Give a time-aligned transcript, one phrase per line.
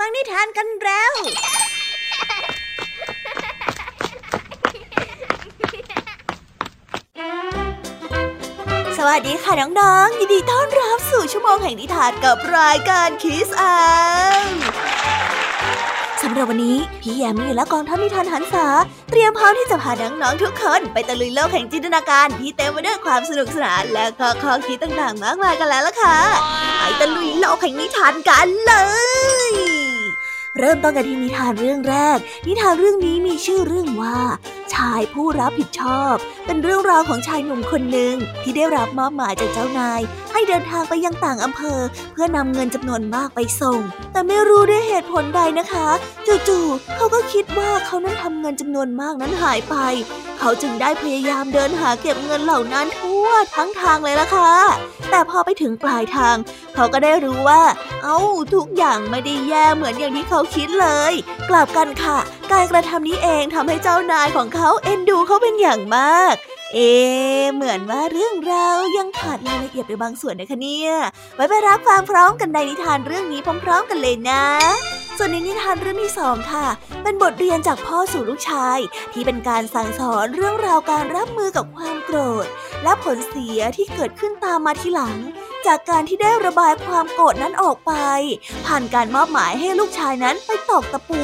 [0.04, 1.12] ังนิทานกันแล้ว
[8.98, 13.76] สวัสดีค่ะน้องๆ ยินดีต้อนรับสู่ชั่วโมงแห่งนิทานกับรายการคิสอา
[16.22, 18.66] สำหรับวันนี้ พี่แยมมี่และกองทัพนิทานหันษา
[19.10, 19.92] เตรียมพร้อมที่จะพา
[20.22, 26.18] น้องๆทุกคนไปตะลุยโลกแห่งจินตนาการที่เต็มไปด้วยความสนุกสนานและก็ข้อคิดต่างๆ มากมายกันแล้วล่ะค่ะ
[26.78, 28.72] ไปตะลุยโลกแห่งนิทานกันเล
[29.52, 29.83] ย
[30.58, 34.18] เริ่มต้นกันที่นิทานเรื่องแรก นิทานเรื่องนี้มีชื่อเรื่องว่า
[34.74, 36.14] ชายผู้รับผิดชอบ
[36.46, 40.00] เป็นเรื่องราวของชายหนุ่มคนหนึ่งที่ได้รับมอบหมายจากเจ้านาย
[40.32, 41.80] ให้เดินทางไปยังต่างอำเภอ
[42.12, 43.80] เพื่อนำเงินจำนวนมากไปส่ง
[44.12, 45.88] แต่ไม่รู้ด้วยเหตุผลใดนะคะ
[46.48, 49.76] จู่ๆเขาก็คิดว่าเขานั้นทำเงินจำนวนมากนั้นหายไป
[50.38, 54.52] เขาจึงได้พยายามเดินหาเก็บเงินเหล่านั้นทั่วทั้งทางเลยล่ะค่ะ
[55.10, 56.36] แต่พอไปถึงปลายทาง
[56.74, 57.62] เขาก็ได้รู้ว่า
[58.02, 58.18] เอ้า
[58.54, 61.12] ทุกอย่างไม่ได้แย่เหมือนอย่างที่เขาคิดเลย
[61.50, 62.18] กลับกันค่ะ
[62.54, 66.34] การกระทำนี้เองทำให้เจ้านายของเขาเอ็นดูเขาเป็นอย่างมาก
[66.74, 66.78] เอ
[67.54, 70.90] เหมือนว่าเรื่องราวยังขาดรายละเอียดไปบางส่วนนะคะเนี่ย
[71.34, 74.44] ไว้ไปรับฟังพร้อมกันในนิทานเรื่องนี้พร้อม ๆ กันเลยนะ
[75.18, 76.66] ส่วนในนิทานเรื่องที่สองค่ะ
[77.02, 78.78] เป็นบทเรียนจากพ่อสู่ลูกชาย
[79.12, 82.46] ที่เป็นการสั่งสอนเรื่องราวการรับมือกับความโกรธ
[82.82, 85.16] และผลเสียที่เกิดขึ้นตามมาทีหลัง
[85.66, 87.92] จากการที่ได้ระบายความโกรธนั้นออกไป
[88.66, 91.22] ผ่านการมอบหมายให้ลูกชายนั้นไปตอกตะปู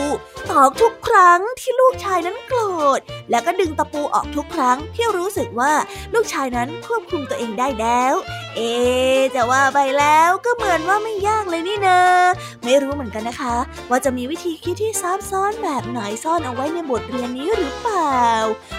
[0.50, 2.60] ตอกทุกครั้งที่ลูกชายนั้นโกร
[2.98, 5.72] ธ แล้วก็ดึงตะปูออกทุกครั้งที่รู้สึกว่า
[6.14, 8.14] ลูกชายนั้นควบคุมตัวเองได้แล้ว
[8.56, 12.26] เอ๊ะจะว่าไปแล้วก็เหมือนว่าไม่ยากเลยนี่เนอะ
[12.64, 13.56] ไม่รู้เหมือนกันนะคะ
[13.90, 18.24] ว่าจะมีวิธีคิดที่ซับซ้อนแบบไหนซ่อนเอาไว้ในบทเรียนนี้หรือเปล่า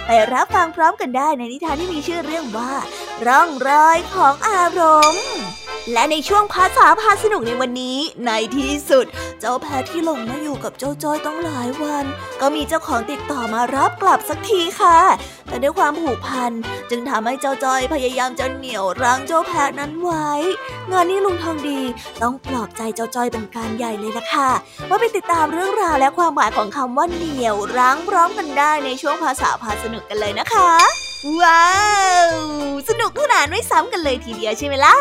[0.06, 2.72] ไปรับฟังพร้อมกันได้ในนิทานที่มีชื่อเรื่องว่า
[3.28, 4.82] ร่องรอยของอาร
[5.14, 5.28] มณ์
[5.94, 9.06] และในช่วงภาษาพาสนุกในวันนี้ ในที่สุด
[9.40, 12.06] เจ้าแพะที่หลงมาอยู่กับเจ้าจ้อยต้องหลายวัน
[12.42, 14.98] ก็มีเจ้าของติดต่อมารับกลับสักทีค่ะ
[15.48, 16.52] แต่ด้วยความผูกพัน
[16.90, 20.30] จึงทำให้เจ้าจ้อยพยายามจะเหนี่ยวรั้งเจ้าแพะนั้นไว้
[20.92, 21.82] งานนี้ลุงทองดี
[22.22, 24.50] ต้องปลอบใจเจ้าจ้อยเป็นการใหญ่เลยละค่ะ
[24.90, 31.11] ว่าไปติดตามเรื่องราวและความหมายของคำว่าเหนี่ยวรั้งพร้อมกันได้ในช่วงภาษาพาสนุกกันเลยนะคะ
[31.42, 31.72] ว้า
[32.28, 32.32] ว
[32.90, 34.96] สนุกขนาดไม่ซ้ำกันเลยทีเดียวใช่ไหมล่ะ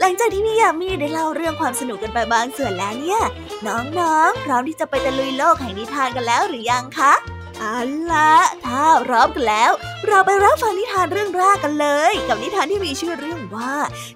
[0.00, 3.20] หลังจากที่พี่ยามีได้เล่าเรื่องความสนุกกันไปบางส่วนแล้วเนี่ย
[3.66, 7.12] น้องๆพร้อมที่จะไปตะลุยโลกแห่งนิทานกันแล้วหรือยังคะ
[7.58, 7.76] เอา
[8.12, 8.34] ละ
[8.66, 9.72] ถ้าพร้อมกันแล้ว
[10.06, 13.74] เราไปรับฟังนิทานเรื่องแรกกันเลย กับนิทานที่มีชื่อเรื่องว่า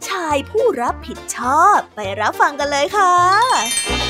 [0.09, 4.10] ชายผู้รับผิดชอบ ไปรับฟังกันเลยค่ะ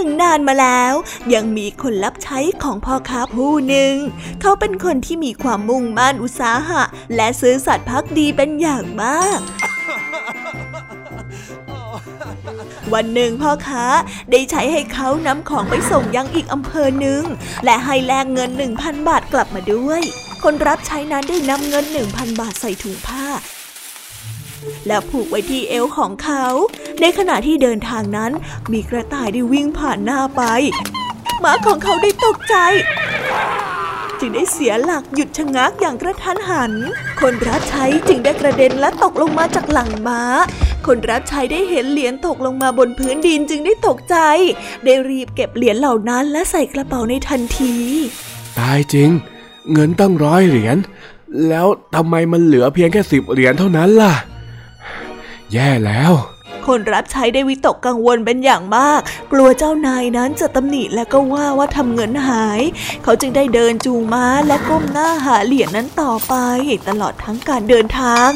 [0.00, 0.94] นึ่งนานมาแล้ว
[1.34, 3.94] ยังมีคนรับใช้ของพ่อค้าผู้หนึ่ง
[4.40, 6.82] เขาเป็นคนที่มีความมุ่งมั่นอุตสาหะ
[7.16, 9.40] และซื้อสัตว์พักดีเป็นอย่างมาก
[12.94, 13.84] วันหนึ่งพ่อค้า
[14.30, 17.22] ได้ใช้ให้เขานำของไปส่งยังอีกอำเภอหนึ่ง
[17.64, 20.02] และให้แลกเงินหนึ่งพันบาทกลับมาด้วย
[20.42, 23.26] คนรับใช้นั้นได้นำเงินหนึ่งพันบาทใส่ถุงผ้า
[24.86, 26.44] แล้วผูกไว้ที่เอวของเขา
[27.00, 28.32] ในขณะที่เดินทางนั้น
[28.72, 30.42] มีกระต่ายได้วิ่งผ่านหน้าไป
[31.40, 32.54] หมาของเขาได้ตกใจ
[34.18, 36.72] จึงได้เสียหลักหยุดชะงักอย่างกระทันหัน
[37.20, 40.22] คนรับใช้จึงได้กระเด็นและตกลงมาจากหลังม้า
[40.86, 44.16] คนรับใช้ได้เห็นเหรียญตกลงมาบนพื้นดินจึงได้ตกใจ
[44.84, 47.74] ได้รีบเก็บเหรียญเหล่านั้นและใส่กระเป๋าในทันที
[48.58, 49.10] ตายจริง
[49.72, 50.76] เงินตั้งร้อยเหรียญ
[51.48, 54.14] แล้วทำไมมันเหลือเพียงแค่สิบเหรียญเท่านั้นล่ะ
[55.52, 56.12] แย่แล้ว
[56.70, 59.00] คนรับใช้ได้วิตกกังวลเป็นอย่างมาก
[59.32, 62.60] กลัวเจ้านายนั้นจะตำหนิและก็ว่าว่าทำเงินหาย
[63.04, 66.34] เขาจึงได้เดินจูงม้าและก้มหน้าหาเหรียญนนั้นต่อไป
[66.88, 68.28] ตลอดทั้งการเดินทาง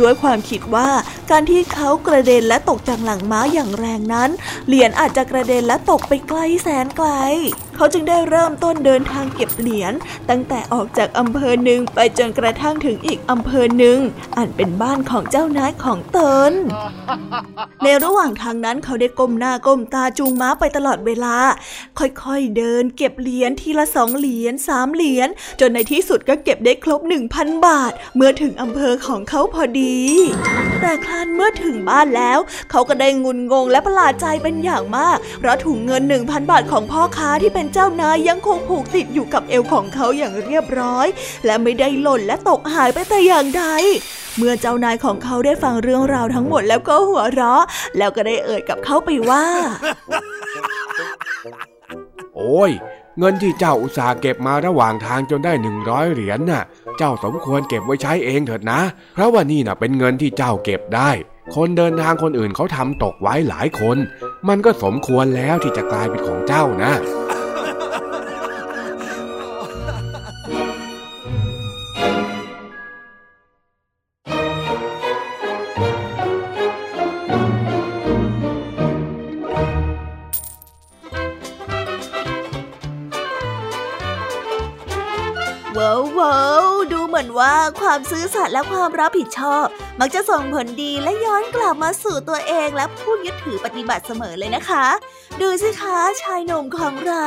[0.00, 0.88] ด้วยความคิดว่า
[1.30, 4.30] การที่เขากระเด็นและตกจากหลังม้าอย่างแรงนั้น
[4.66, 7.08] เหรียญอาจจะกระเด็นและตกไปไกลแสนไกล
[7.76, 9.92] เขาจึงได้เริ่มต้นเดินทางเก็บเหรียญ
[10.30, 13.98] ตั้งแต่ออกจากอำเภอหนึ่งไปจนกระทั่งถึงอีกอำเภอหนึ่ง
[14.36, 16.18] อันเป็นบ้านของเจ้านายของต
[16.50, 16.52] น
[17.82, 21.36] ในระหว่างทางนั้นเขาได้ก้มหน้าก้มตาจูงม้าไปตลอดเวลา
[21.98, 25.28] ค่อยๆเดินเก็บเหรียญทีละสองเหรียญสามเหรียญ
[25.60, 29.98] จนในที่สุดก็เก็บได้ครบหนึ่งพันบาท เมื่อถึงอำเภอของเขาพอดี
[30.80, 32.38] แต่ครั้นเมื่อถึงบ้านแล้ว
[32.70, 41.06] เขาก็ได้งุนงงและประหลาดใจเป็นอย่างมาก เพราะถุงเงินหนึ่งพันบาทของพ่อค้าที่เป็นนเจ้านายยังคงผูกติดอยู่กับเอวของเขาอย่างเรียบร้อย
[41.46, 43.64] และไม่ได้หล่นและตกหายไปแต่อย่างใด
[44.36, 47.64] เมื่อเจ้านายของเขาได้ฟังเรื่องราวทั้งหมดแล้วก็หัวเราะ
[47.98, 49.44] แล้วก็ได้เอ่ยกับเขาไปว่า
[52.36, 52.70] โอ้ย
[53.18, 56.62] เงินที่เจ้าอุตส่าห์เก็บมาระหว่างทางจนได้หนึ่งร้อยเหรียญน่ะ
[56.98, 58.80] เจ้าสมควรเก็บไว้ใช้เองเถิดนะ
[59.14, 61.10] เพราะว่านี่น่ะเป็นเงินที่เจ้าเก็บได้
[61.54, 63.96] คนเดินทางคนอื่นเขาทำตกไว้หลายคน
[64.48, 66.92] มันก็สมควรแล้วที่จะกลายเป็นของเจ้านะ
[88.34, 89.66] สัตย์และความรับผิดชอบ
[90.00, 94.86] มักจะส่งผลดีและย้อนกลับมาสู่ตัวเองและผู้ยึดถือปฏิบัติเสมอเลยนะคะ
[95.40, 97.26] ดูสิคะชายหนุ่มของเรา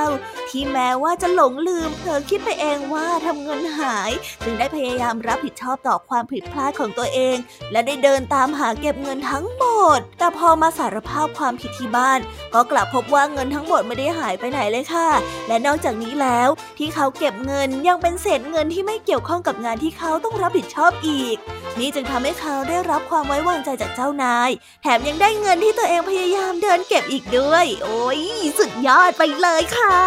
[0.52, 4.12] ที่แม้ว่าจะหลงลืมเผลอคิดไปเองว่าทำเงินหาย
[4.44, 7.38] จึงได้พยายามรับผิดชอบต่อความผิดพลาดของตัวเอง
[7.72, 9.66] และได้เดินตามหาเก็บเงินทั้งหม
[9.98, 12.20] ด แต่พอมาสารภาพความผิดที่บ้าน
[12.54, 15.10] ก็กลับพบว่าเงินทั้งหมดไม่ได้หายไปไหนเลยค่ะ
[15.48, 21.38] และนอกจากนี้แล้วที่เขาเก็บเงินยังเป็นเศษเงินที่ไม่เกี่ยวข้องกับงานที่เขาต้องรับผิดชอบอีก
[21.80, 24.50] นี่จึงทำให้เขาได้รับความไว้วางใจจากเจ้านาย
[24.82, 28.20] แถมยังได้เงินที่ตัวเองพยายามเดินเก็บอีกด้วย โอ้ย
[28.60, 30.00] สุดยอดไปเลยค่ะ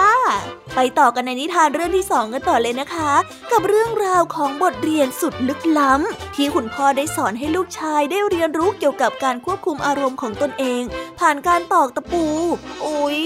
[0.74, 3.12] ไปต่อกันในนิทานเรื่องที่สองกันต่อเลยนะคะ
[3.52, 10.82] กับเรื่องราวของบทเรียนสุดลึกล้ำ ที่คุณพ่อได้สอนให้ลูกชายได้เรียนรู้เกี่ยวกับการควบคุมอารมณ์ของตนเอง
[11.20, 12.24] ผ่านการตอกตะปู
[12.82, 13.20] โอ้ย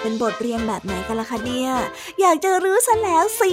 [0.00, 1.70] เป็นบทเรียนแบบไหนกันล่ะคะเนี่ย
[2.20, 3.52] อยากจะรู้ซะแล้วสิ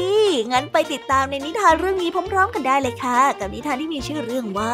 [0.51, 4.73] งั้นไปติดตามในนิทานเรื่องนี้พร้อมๆ กันได้เลยค่ะ กับนิทานที่มีชื่อเรื่องว่า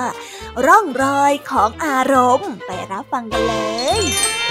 [0.66, 3.56] ร่องรอยของอารมณ์ ไปรับฟังกันเล
[4.00, 4.45] ย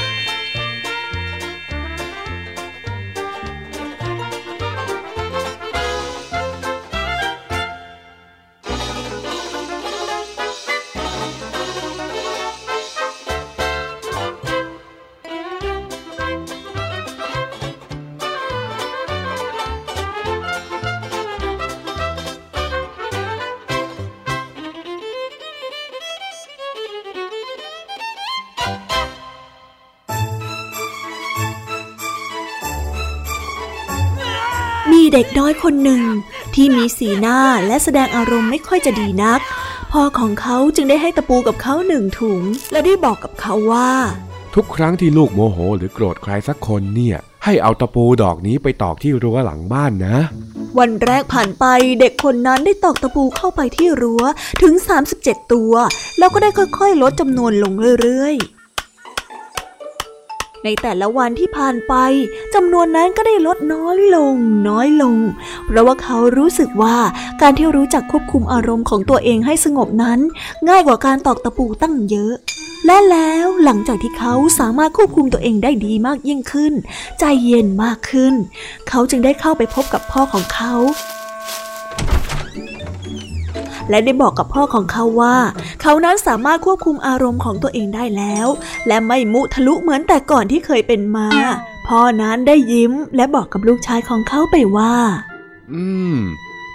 [35.17, 36.03] เด็กน้อยคนหนึ่ง
[36.55, 39.41] ที่มีสีหน้าและแสดงอารมณ์ไม่ค่อยจะดีนัก
[39.93, 43.91] พ่อของเขาจึงได้ให้ตะปูกับเขาหนึ่งถุง และได้บอกกับเขาว่า
[44.55, 50.19] ทุกครั้งที่ลูกโมโหหรือโกรธใครสักคนเนี่ยให้เอาตะปูดอกนี้ไปตอกที่รั้วหลังบ้านนะ
[50.79, 51.65] วันแรกผ่านไป
[52.01, 54.23] เด็กคนนั้นได้ตอกตะปูเข้าไปที่รั้ว
[54.63, 54.75] ถึง
[55.15, 55.73] 37 ตัว
[56.19, 58.64] แล้วก็ได้ค่อยๆ ลดจำนวนลงเรื่อยๆ
[60.65, 61.95] ในแต่ละวันที่ผ่านไป
[62.55, 64.35] จำนวนนั้นก็ได้ลดน้อยลง
[64.69, 65.17] น้อยลง
[65.67, 66.97] เพราะว่าเขารู้สึกว่า
[67.43, 70.19] การที่รู้จักควบคุมอารมณ์ของตัวเองให้สงบนั้น
[70.69, 72.33] ง่ายกว่าการตอกตะปูตั้งเยอะ
[72.87, 76.73] และแล้วหลังจากที่เขาสามารถควบคุมตัวเองได้ดีมากยิ่งขึ้น
[77.19, 78.35] ใจเย็นมากขึ้น
[78.89, 80.75] เขาจึงได้เข้าไปพบกับพ่อของเขา
[83.91, 85.37] และได้บอกกับพ่อของเขาว่า
[85.83, 88.47] เขานั้นสามารถควบคุมอารมณ์ของตัวเองได้แล้ว
[88.87, 91.29] และไม่มุทะลุเหมือนแต่ก่อนที่เคยเป็นมา
[91.89, 94.95] พ่อนั้นได้ยิ้มและบอกกับลูกชายของเขาไปว่า
[95.73, 95.85] อื
[96.15, 96.19] ม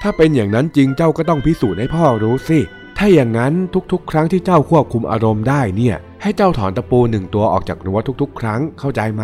[0.02, 2.60] ถ้าเป็นอย่างนั้นจริงเจ้าก็ต้องพิสูจน์ให้พ่อรู้สิ
[2.98, 3.54] ถ้าอย่างนั้น
[3.92, 9.24] ทุกๆ ครั้งที่เจ้าควบคุมอารมณ์ได้เนี่ย ให้เจ้าถอนตะปูหนึ่งตัวออกจากรั้วทุก ๆ ครั้งเข้าใจไหม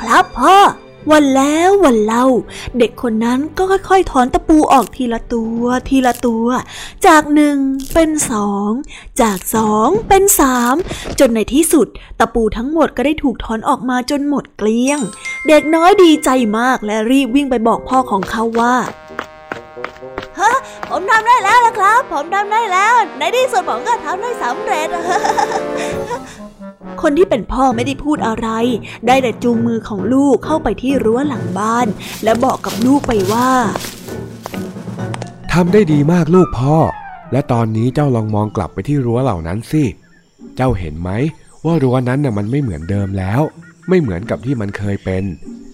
[0.00, 0.56] ครับพ่อ
[1.10, 2.26] วันแล้ววันเล่า
[2.78, 6.46] เด็กคนนั้นก็ค่อยๆ ถอนตะปูออกทีละตัว ทีละตัว
[7.06, 7.56] จากหนึ่ง
[7.94, 8.70] เป็นสอง
[9.22, 10.74] จากสองเป็นสาม
[11.18, 11.86] จนในที่สุด
[12.18, 15.00] ตะปูทั้งหมดก็ได้ถูกถอนออกมาจนหมดเกลี้ยง
[15.48, 18.74] เด็กน้อยดีใจมากและรีบวิ่งไปบอกพ่อของเขาว่า
[20.40, 20.52] ฮะ
[20.90, 24.88] ผมทำได้แล้วละครับ ผมทำได้แล้ว ในที่สุดผมก็ทำได้สำเร็จ
[27.02, 28.48] คนที่เป็นพ่อไม่ได้พูดอะไร
[29.06, 31.86] ได้แต่จูงมือของลูกเข้าไปที่รั้วหลังบ้าน
[32.24, 33.50] และบอกกับลูกไปว่า
[35.52, 36.76] ทำได้ดีมากลูกพ่อ
[37.32, 39.84] และตอนนี้เจ้าลองมองกลับไปที่รั้วเหล่านั้นสิ
[40.56, 41.10] เจ้าเห็นไหม
[41.64, 43.40] ว่ารั้วนั้นน่ะมันไม่เหมือนเดิมแล้ว
[43.88, 45.24] ไม่เหมือนกับที่มันเคยเป็น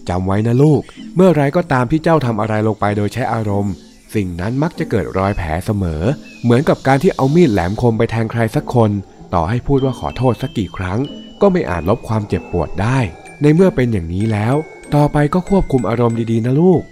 [0.08, 0.80] จำไว้นะลูก
[1.16, 3.72] เมื่อไรก็ตามที่เจ้าทำอะไรลงไปโดยใช้อารมณ์
[4.14, 6.02] สิ่งนั้นมักจะเกิดรอยแผลเสมอ
[6.42, 8.90] เหมือนกับการที่เอามีดแหลมคมไปแทงใครสักคน
[9.34, 10.98] ต่อให้พูดว่าขอโทษสักกี่ครั้ง
[11.40, 12.98] ก็ไม่อาจลบความเจ็บปวดได้
[13.42, 14.54] ในเมื่อเป็นอย่างนี้แล้ว
[14.94, 16.82] ต่อไปก็ควบคุมอารมณ์ดีๆนะลูก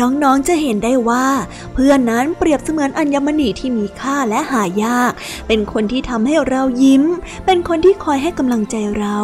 [0.00, 1.26] น้องๆ จะเห็นได้ว่า
[1.74, 5.12] เพื่อนนั้นเปรียบเสมือนอัญมณีที่มีค่าและหายาก
[5.48, 7.04] เป็นคนที่ทำให้เรายิ้ม
[7.46, 9.18] เป็นคนที่คอยให้กำลังใจเรา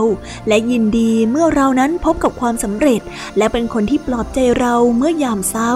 [0.49, 3.01] และยินดีเมื่อเรานั้นพบกับความสำเร็จ
[3.39, 5.75] และเป็นคนที่ปลอบใจเราเมื่อยามเศร้า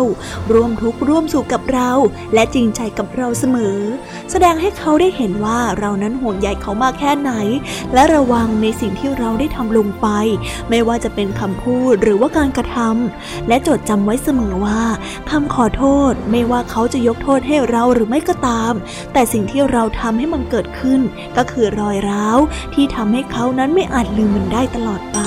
[0.53, 1.91] ร่วมทุกข์ร่วมสุขกับเรา
[2.35, 3.79] และจริงใจกับเราเสมอ
[4.31, 7.33] แสดงให้เขาได้เห็นว่าเรานั้นห่วงใยเขามากแค่ไหน
[7.95, 10.09] และระวังในสิ่งที่เราได้ทำลงไป
[10.71, 14.78] ไม่ว่าจะเป็นคำพูดหรือว่าการกระทำและจดจำไว้เสมอว่า
[15.31, 18.75] คำขอโทษไม่ว่าเขาจะยกโทษให้เราหรือไม่ก็ตาม
[19.13, 21.01] แต่สิ่งที่เราทำให้มันเกิดขึ้น
[21.37, 22.39] ก็คือรอยร้าว
[22.75, 25.19] ที่ทำให้เขานั้นไม่อาจลืมมันได้ตลอดไป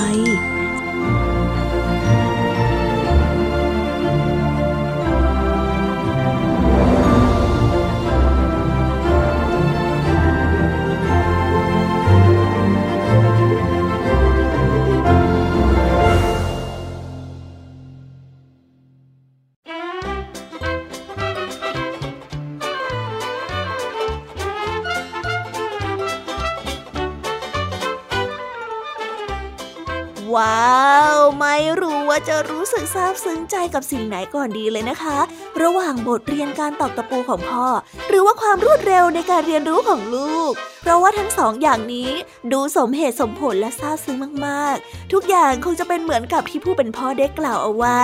[30.34, 30.72] ว้า
[31.16, 35.18] ว ไม่รู้ ว่าจะรู้สึกซาบซึ้งใจกับสิ่งไหนก่อนดีเลยนะคะ
[35.62, 37.66] ระหว่างบทเรียนการตอกตะปูของพ่อ
[38.08, 40.52] หรือว่าความรวดเร็วในการเรียนรู้ของลูก
[40.82, 42.10] เพราะว่าทั้งสองอย่างนี้
[42.52, 44.16] ดูสมเหตุสมผลและซาบซึ้ง
[44.46, 48.02] มากๆ ทุกอย่างคงจะเป็นเหมือนกับที่ผู้เป็นพ่อได้กล่าวเอาไว้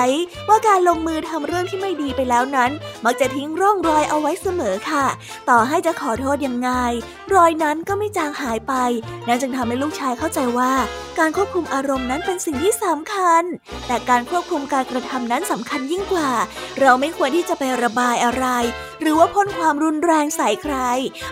[0.48, 2.70] ว่าการลงมือทำเรื่องที่ไม่ดีไปแล้วนั้น
[3.04, 5.06] มักจะทิ้งร่องรอยเอาไว้เสมอค่ะ
[5.48, 6.70] ต่อให้จะขอโทษยังไง
[7.34, 8.74] รอยนั้นก็ไม่จางหายไป
[9.28, 10.72] นั่นจึงทำให้ลูกชายเข้าใจว่า
[11.18, 13.42] การควบคุมอารมณ์นั้นเป็นสิ่งที่สำคัญ
[13.86, 16.30] แต่การควบคุมการกระทำนั้นสำคัญยิ่งกว่า
[16.80, 18.46] เราไม่ควรที่จะไประบายอะไร
[19.00, 20.76] หรือว่าพ่นความรุนแรงใส่ใคร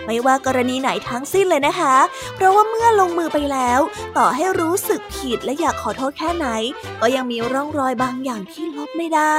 [0.05, 1.95] ไม่ว่ากรณีไหนทั้งสิ้นเลยนะคะ
[2.35, 3.79] เพราะว่าเมื่อลงมือไปแล้ว
[4.17, 6.47] ต่อให้รู้สึกผิดและอยากขอโทษแค่ไหน
[7.01, 9.37] ก็ยังมีร่องรอยบางอย่างที่ลบไม่ได้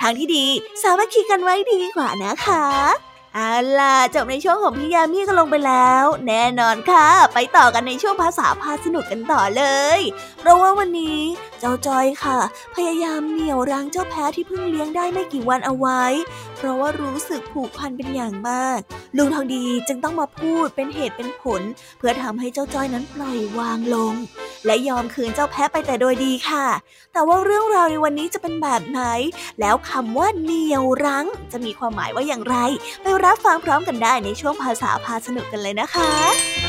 [0.00, 0.46] ทางที่ดี
[0.82, 9.64] สามัคคีกันไว้ดีกว่านะคะ เอาล่ะจบในช่วงของพี่ยามีก็ลงไปแล้ว แน่นอนค่ะ ไปต่อกันในช่วงภาษาพาสนุกกันต่อเล
[9.98, 10.00] ย
[10.40, 11.20] เพราะว่าวันนี้
[11.60, 12.38] เจ้าจอยค่ะ
[12.74, 16.02] พยายามเหนี่ยวรั้งเจ้าแพะที่เพิ่งเลี้ยงได้ไม่กี่วันเอาไว้
[16.56, 18.78] เพราะว่ารู้สึกผูกพันเป็นอย่างมาก
[19.16, 21.62] ลุงทองดีจึงต้องมาพูดเป็นเหตุเป็นผล
[21.98, 24.14] เพื่อทำให้เจ้าจอยนั้นปล่อยวางลง
[24.66, 26.66] และยอมคืนเจ้าแพะไปแต่โดยดีค่ะ
[27.12, 29.02] แต่ว่าเรื่องราวในวันนี้จะเป็นแบบไหน
[29.60, 32.56] แล้วคำว่าเหนียวรั้ง จะมีความหมายว่าอย่างไร
[33.02, 36.65] ไปรับฟังพร้อมกันได้ในช่วงภาษาพาสนุกกันเลยนะคะ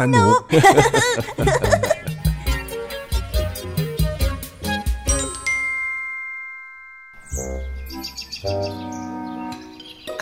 [0.00, 0.34] สนุก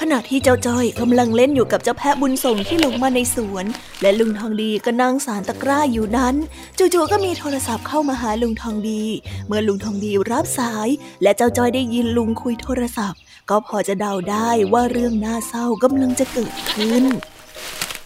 [0.00, 3.66] ขณะที่เจ้าจ้อยกำลังเล่นอยู่กับเจ้าแพะบุญส่งที่ลงมาในสวน
[4.02, 6.34] และลุงทองดีก็นั่งสารตะกร้าอยู่นั้น
[6.78, 9.02] จู่ๆก็มีโทรศัพท์เข้ามาหาลุงทองดี
[9.46, 10.88] เมื่อลุงทองดีรับสาย
[11.22, 17.04] และเจ้าจ้อยได้ยินลุงคุยโทรศัพท์ ก็พอจะเดาได้ว่าเรื่องน่าเศร้ากำลังจะเกิดขึ้น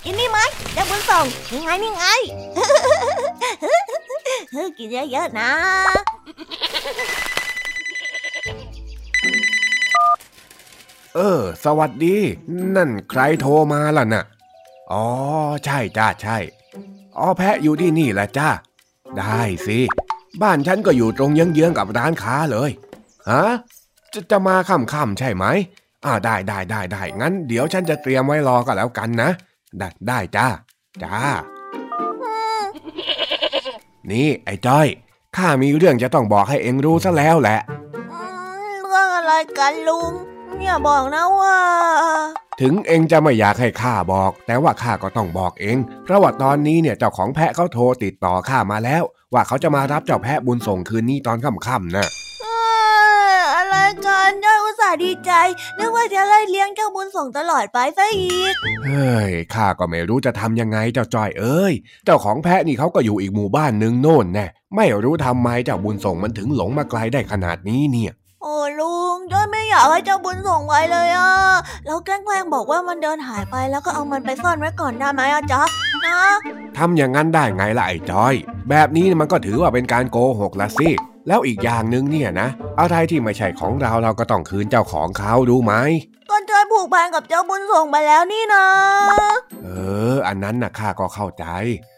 [0.05, 0.39] กินนี่ไหม
[0.75, 2.05] เจ้าบุญส่งนี่ไงนี่ไง
[4.79, 5.51] กินเยอะๆนะ
[11.15, 12.17] เออ สวัสดี
[12.77, 14.25] นั่นใครโทรมาล่ะน่ะ
[14.93, 15.05] อ๋อ
[15.65, 16.39] ใช่จ้าใช่
[17.19, 18.49] อ๋อแพะอยู่ที่นี่แหละจ้า
[19.19, 19.79] ได้สิ
[20.43, 22.71] บ้านฉันก็อยู่ตรงเยื้องๆกับร้านค้าเลย
[23.31, 23.45] ฮะ
[24.13, 25.45] จะจะมาค่ำๆใช่ไหม
[26.05, 29.31] อ่าได้ได้ได้ได้ งั้นเดี๋ยวฉันจะเตรียมไว้รอก็แล้วกันนะ
[29.79, 30.49] ได้ได้จ้า
[31.03, 31.17] จ้า
[34.11, 34.87] นี่ไอ้จ้อย
[35.37, 37.59] ข้ามีเรื่องจะต้องบอกให้เองรู้ซะแล้วแหละ
[38.89, 40.13] เรื่องอะไรกันลุง
[40.65, 41.59] อย่าบอกนะว่า
[42.61, 49.03] ถึงเองจะไม่อยากให้ข้าบอก แต่ว่าข้าก็ต้องบอกเอง เพราะว่าตอนนี้เนี่ยเจ้าของแพะเขาโทรติดต่อข้ามาแล้ว
[49.35, 52.28] ว่าเขาจะมารับเจ้าแพะบุญส่งคืนนี้ตอนค่ำๆนะอะ
[53.79, 55.33] ไรกันเจ้าอุตส่าห์ดีใจ
[55.79, 58.55] นึกว่าจะไล่เลี้ยงเจ้าบุญส่งตลอดไปซะอีก
[58.85, 71.33] เฮ้ยข้าก็ไม่รู้จะทำยังไงเจ้าจอยเอ้ย เจ้าของแพะนี่เขาก็อยู่อีกหมู่บ้านนึงโน่นแน่ไม่รู้ทำไมเจ้าบุญส่งมันถึงหลงมาไกลได้ขนาดนี้เนี่ยโอ้ลุงจ้อยไม่อยากให้เจ้าบุญส่งไว้เลยอะ
[71.87, 75.63] เราแกล้งบอกว่ามันเดินหายไปแล้วก็เอามันไปซ่อนไว้ก่อนได้ไหมอะจ๊ะ
[76.07, 76.19] นะ
[76.79, 78.35] ทำอย่างนั้นได้ไงล่ะไอ้จอย
[78.71, 80.91] แบบนี้มันก็ถือว่าเป็นการโกหกละสิ
[81.29, 82.49] แล้วอีกอย่างหนึ่งเนี่ยนะ
[82.81, 85.73] อะไรที่ไม่ใช่ของเราเราก็ต้องคืนเจ้าของเขาดูไหม
[86.31, 88.65] ก็จอยผูกพันกับเจ้าบุญส่งไปแล้วนี่นะ
[89.65, 89.69] เอ
[90.13, 91.45] อ อันนั้นนะข้าก็เข้าใจ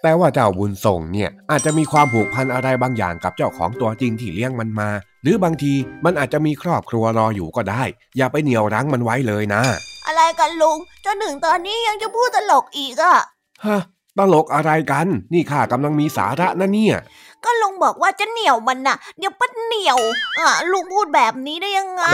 [0.03, 4.91] แต่ว่าเจ้าบุญส่งเนี่ย อาจจะมีความผูกพันอะไรบางอย่างกับเจ้าของตัวจริงที่เลี้ยงมันมา
[5.23, 5.73] หรือบางที
[6.05, 7.83] มันอาจจะมีครอบครัวรออยู่ก็ได้
[8.17, 9.63] อย่าไปเหนี่ยวรั้งมันไว้เลยนะ
[10.07, 13.17] อะไรกันลุงจนถึงตอนนี้ยังจะพูดตลกอีกอะ่ะ
[13.67, 13.81] ฮะ
[14.19, 16.97] ตลกอะไรกัน นี่ข้ากำลังมีสาระนะเนี่ย
[17.45, 19.99] ก็ลุงบอกว่าจะเหนียวมันน่ะ เดี๋ยวปัดเหนียว
[20.39, 22.05] อะลุงพูดแบบนี้ได้ยังไง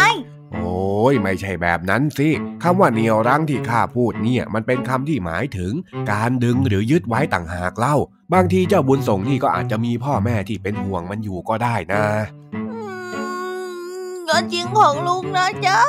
[0.52, 2.28] โอ้ยไม่ใช่แบบนั้นสิ
[2.62, 5.73] คำว่าเหนี่ยวรั้งที่ข้าพูดเนี่ย มันเป็นคำที่หมายถึง
[6.12, 7.97] การดึงหรือยึดไว้ต่างหากเล่า
[8.35, 12.04] บางทีเจ้าบุญส่งนี่ก็อาจจะมีพ่อแม่ที่เป็นห่วงมันอยู่ก็ได้นะ
[12.54, 12.80] อื
[14.09, 15.80] มก็จริงของลุงนะจ๊ะ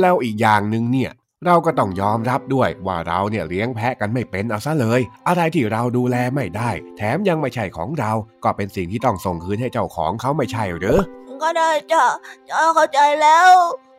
[0.00, 1.10] แล้วอีกอย่างหนึ่งเนี่ย
[1.46, 8.12] เราก็ต้องยอมรับด้วยว่าเราเนี่ยเลี้ยงแพะกันไม่เป็นเอาซะเลย อะไรที่เราดูแลไม่ได้ แถมยังไม่ใช่ของเรา
[8.44, 10.98] ก็เป็นสิ่งที่ต้องส่งคืนให้เจ้าของเขาไม่ใช่หรือ
[11.42, 12.04] ก็ได้จ้ะ
[12.50, 13.50] จ้าเข้าใจแล้ว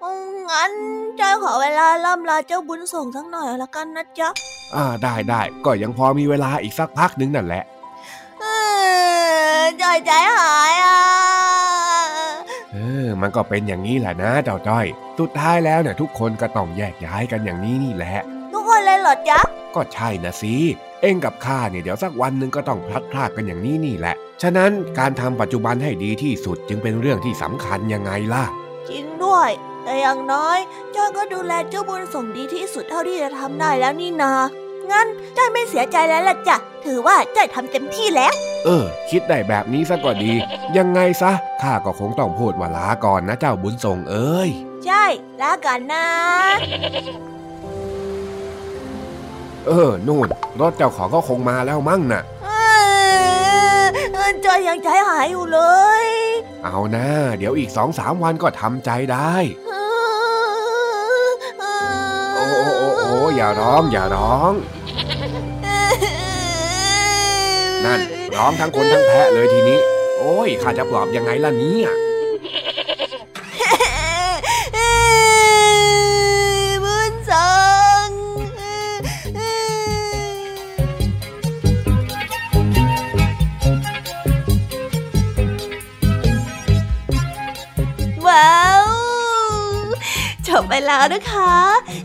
[0.03, 0.71] อืมงั้น
[1.19, 4.29] จ้าขอเวลาล่ำลาเจ้าบุญส่งสักหน่อยละกันนะจ๊ะ
[4.75, 7.63] อ่าได้ได้ก็ยังพอมีเวลาอีกสักพักนึงนั่นแหละ
[8.39, 8.45] เอ
[9.59, 10.99] อจอยใจหายอะ
[12.73, 14.85] เออ มันก็เป็นอย่างนี้แหละนะเจ้าจ้อย
[15.19, 18.17] สุดท้ายแล้วเนี่ยทุกคนก็ต้องแยกย้ายกันอย่างนี้นี่แหละ
[18.53, 19.39] ทุกคนเลยเหรอจ๊ะ
[19.75, 20.55] ก็ใช่นะสิ
[21.01, 28.45] เองกับข้าเนี่ยเดี๋ยวสักวันหนึ่งก็ต้องพลัดพรากกันอย่างนี้นี่แหละ ฉะนั้นการทำปัจจุบันให้ดีที่สุดจึงเป็นเรื่องที่สำคัญยังไงล่ะ
[28.89, 29.49] จริงด้วย
[29.83, 30.57] แต่อย่างน้อย
[30.95, 34.33] จ้อยก็ดูแลเจ้าบุญส่งดีที่สุดเท่าที่จะทำได้แล้วนี่นา
[34.91, 36.55] งั้นจ้อยไม่เสียใจแล้วล่ะจ้ะ
[36.85, 38.33] ถือว่าจ้อยทำเต็มที่แล้ว
[38.65, 40.33] เออ คิดได้แบบนี้ซะก็ดี
[40.77, 41.31] ยังไงซะ
[41.61, 44.49] ข้าก็คงต้องพูดว่าลาก่อนนะเจ้าบุญส่งเอ้ย
[44.85, 45.05] ใช่
[45.41, 46.05] ลากันนะ
[49.67, 50.27] เออ นู่น
[50.59, 55.59] รถเจ้าของก็คงมาแล้วมั่งน่ะเออจอยยังใจหายอยู่เล
[56.03, 56.05] ย
[56.63, 59.81] เอานะเดี๋ยวอีกสองสามวันก็ทำใจได้โอ้
[62.35, 62.45] โอ้
[62.79, 64.53] โอ้โอ้อย่าร้อง อย่าร้อง
[67.85, 67.99] นั่น
[68.37, 69.79] ร้องทั้งคนทั้งแพะเลยทีนี้
[70.17, 71.89] โอ้ยข้าจะปลอบยังไงล่ะเนี่ย
[76.83, 77.49] บุญส่
[78.07, 78.09] ง
[88.27, 88.85] ว้าว
[90.47, 91.53] จบไปแล้วนะคะ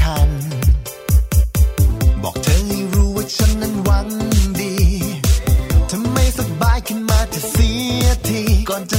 [0.00, 0.30] คัญ
[2.22, 4.08] บอกเธอให้รู้ว่าฉันนั้นหวัง
[4.60, 4.74] ดี
[5.90, 7.70] ถ้าไม่สบายขึ้นมาจะเสี
[8.02, 8.98] ยทีก่อนจะ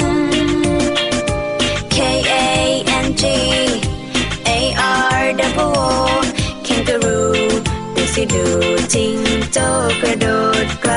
[8.21, 8.47] ระโดู
[8.95, 9.15] จริง
[9.53, 9.57] โจ
[10.01, 10.25] กระโด
[10.65, 10.93] ดไกล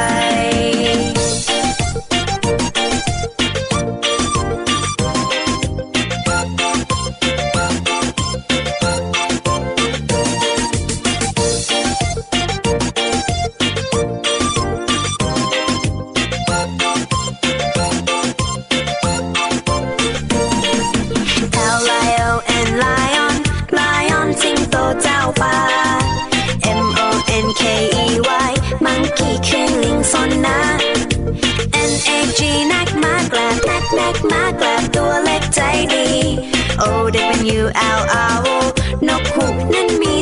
[27.65, 28.53] K-E-Y
[28.85, 30.59] Monkey คือลิงซนนะ
[31.91, 32.41] N-A-G
[32.73, 35.61] นักมากแกลบนักนักมากแกบตัวเล็กใจ
[35.95, 36.09] ดี
[36.83, 38.37] O-W-L-R
[39.09, 40.14] นกหูนั้นมี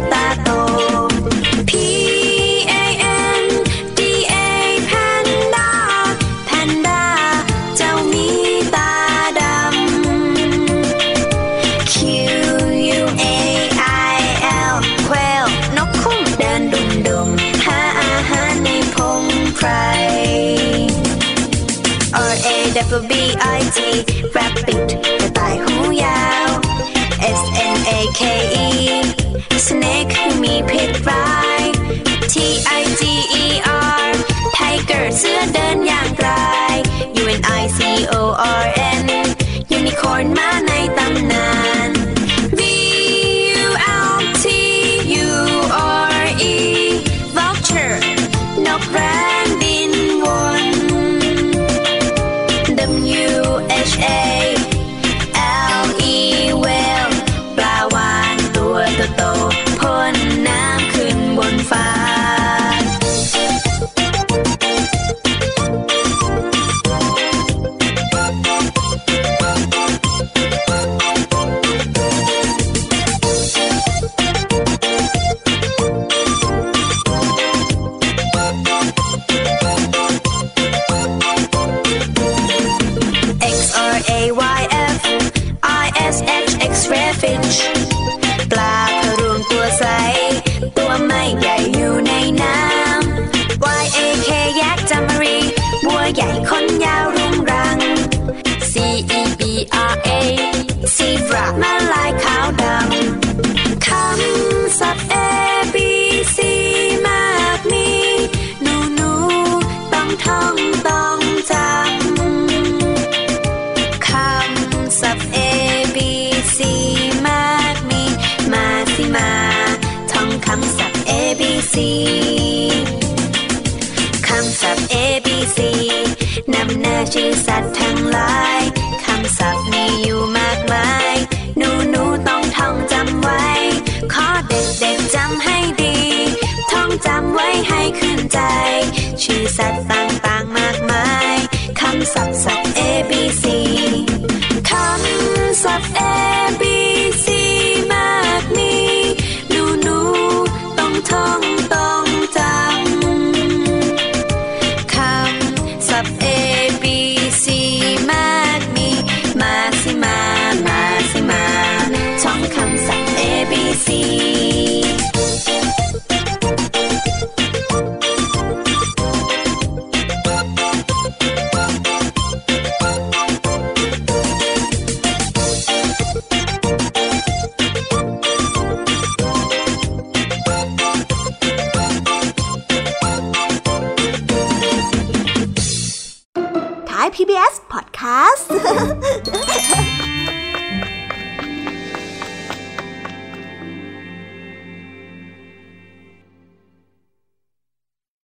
[100.23, 100.52] day.